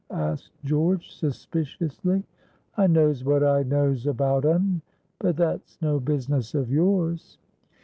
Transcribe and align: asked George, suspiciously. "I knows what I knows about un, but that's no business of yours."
asked 0.09 0.49
George, 0.65 1.11
suspiciously. 1.13 2.23
"I 2.75 2.87
knows 2.87 3.23
what 3.23 3.43
I 3.43 3.61
knows 3.61 4.07
about 4.07 4.45
un, 4.45 4.81
but 5.19 5.37
that's 5.37 5.79
no 5.79 5.99
business 5.99 6.55
of 6.55 6.71
yours." 6.71 7.37